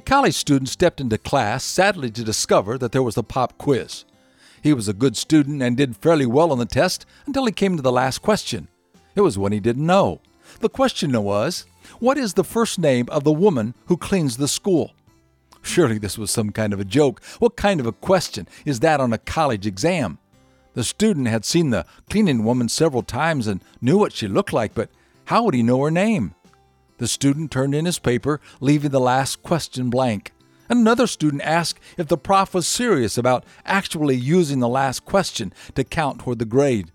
college 0.00 0.34
student 0.34 0.68
stepped 0.68 1.00
into 1.00 1.18
class 1.18 1.64
sadly 1.64 2.10
to 2.10 2.24
discover 2.24 2.76
that 2.78 2.92
there 2.92 3.02
was 3.02 3.16
a 3.16 3.22
pop 3.22 3.56
quiz. 3.58 4.04
He 4.62 4.72
was 4.72 4.88
a 4.88 4.92
good 4.92 5.16
student 5.16 5.62
and 5.62 5.76
did 5.76 5.96
fairly 5.96 6.26
well 6.26 6.52
on 6.52 6.58
the 6.58 6.66
test 6.66 7.06
until 7.26 7.46
he 7.46 7.52
came 7.52 7.76
to 7.76 7.82
the 7.82 7.92
last 7.92 8.18
question. 8.18 8.68
It 9.14 9.22
was 9.22 9.38
one 9.38 9.52
he 9.52 9.60
didn't 9.60 9.86
know. 9.86 10.20
The 10.60 10.68
question 10.68 11.12
was, 11.22 11.66
What 11.98 12.18
is 12.18 12.34
the 12.34 12.44
first 12.44 12.78
name 12.78 13.06
of 13.10 13.24
the 13.24 13.32
woman 13.32 13.74
who 13.86 13.96
cleans 13.96 14.36
the 14.36 14.48
school? 14.48 14.92
Surely 15.62 15.98
this 15.98 16.16
was 16.16 16.30
some 16.30 16.50
kind 16.50 16.72
of 16.72 16.80
a 16.80 16.84
joke. 16.84 17.22
What 17.38 17.56
kind 17.56 17.80
of 17.80 17.86
a 17.86 17.92
question 17.92 18.46
is 18.64 18.80
that 18.80 19.00
on 19.00 19.12
a 19.12 19.18
college 19.18 19.66
exam? 19.66 20.18
The 20.74 20.84
student 20.84 21.26
had 21.26 21.44
seen 21.44 21.70
the 21.70 21.86
cleaning 22.10 22.44
woman 22.44 22.68
several 22.68 23.02
times 23.02 23.46
and 23.46 23.62
knew 23.80 23.98
what 23.98 24.12
she 24.12 24.28
looked 24.28 24.52
like, 24.52 24.74
but 24.74 24.90
how 25.24 25.42
would 25.42 25.54
he 25.54 25.62
know 25.62 25.82
her 25.82 25.90
name? 25.90 26.35
The 26.98 27.08
student 27.08 27.50
turned 27.50 27.74
in 27.74 27.84
his 27.84 27.98
paper, 27.98 28.40
leaving 28.60 28.90
the 28.90 29.00
last 29.00 29.42
question 29.42 29.90
blank. 29.90 30.32
Another 30.68 31.06
student 31.06 31.42
asked 31.42 31.80
if 31.96 32.08
the 32.08 32.16
prof 32.16 32.54
was 32.54 32.66
serious 32.66 33.16
about 33.16 33.44
actually 33.64 34.16
using 34.16 34.58
the 34.58 34.68
last 34.68 35.04
question 35.04 35.52
to 35.74 35.84
count 35.84 36.20
toward 36.20 36.38
the 36.38 36.44
grade. 36.44 36.90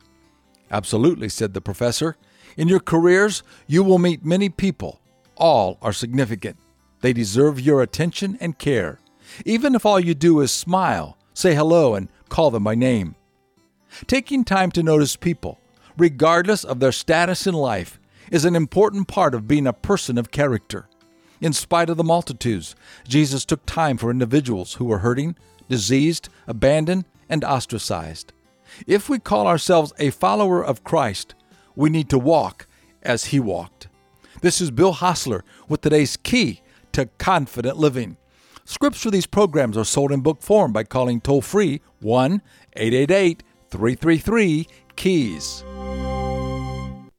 Absolutely, 0.69 1.29
said 1.29 1.53
the 1.53 1.61
professor. 1.61 2.17
In 2.57 2.67
your 2.67 2.79
careers, 2.79 3.43
you 3.67 3.83
will 3.83 3.99
meet 3.99 4.25
many 4.25 4.49
people. 4.49 4.99
All 5.37 5.77
are 5.81 5.93
significant. 5.93 6.57
They 7.01 7.13
deserve 7.13 7.59
your 7.59 7.81
attention 7.81 8.37
and 8.41 8.57
care. 8.57 8.99
Even 9.45 9.75
if 9.75 9.85
all 9.85 9.99
you 9.99 10.13
do 10.13 10.41
is 10.41 10.51
smile, 10.51 11.17
say 11.33 11.55
hello, 11.55 11.95
and 11.95 12.09
call 12.29 12.51
them 12.51 12.63
by 12.63 12.75
name. 12.75 13.15
Taking 14.07 14.43
time 14.43 14.71
to 14.71 14.83
notice 14.83 15.15
people, 15.15 15.59
regardless 15.97 16.63
of 16.63 16.79
their 16.79 16.91
status 16.91 17.47
in 17.47 17.53
life, 17.53 17.99
is 18.31 18.45
an 18.45 18.55
important 18.55 19.07
part 19.07 19.35
of 19.35 19.47
being 19.47 19.67
a 19.67 19.73
person 19.73 20.17
of 20.17 20.31
character. 20.31 20.87
In 21.41 21.53
spite 21.53 21.89
of 21.89 21.97
the 21.97 22.03
multitudes, 22.03 22.75
Jesus 23.07 23.45
took 23.45 23.65
time 23.65 23.97
for 23.97 24.09
individuals 24.09 24.75
who 24.75 24.85
were 24.85 24.99
hurting, 24.99 25.35
diseased, 25.69 26.29
abandoned, 26.47 27.05
and 27.29 27.43
ostracized. 27.43 28.31
If 28.87 29.09
we 29.09 29.19
call 29.19 29.47
ourselves 29.47 29.91
a 29.99 30.11
follower 30.11 30.63
of 30.63 30.83
Christ, 30.83 31.35
we 31.75 31.89
need 31.89 32.09
to 32.09 32.17
walk 32.17 32.67
as 33.03 33.25
he 33.25 33.39
walked. 33.39 33.87
This 34.41 34.61
is 34.61 34.71
Bill 34.71 34.93
Hossler 34.93 35.41
with 35.67 35.81
today's 35.81 36.15
key 36.15 36.61
to 36.93 37.07
confident 37.17 37.77
living. 37.77 38.17
Scripts 38.63 39.01
for 39.01 39.11
these 39.11 39.27
programs 39.27 39.77
are 39.77 39.83
sold 39.83 40.11
in 40.11 40.21
book 40.21 40.41
form 40.41 40.71
by 40.71 40.83
calling 40.83 41.19
toll 41.19 41.41
free 41.41 41.81
1 41.99 42.41
888 42.77 43.43
333 43.69 44.67
KEYS. 44.95 45.80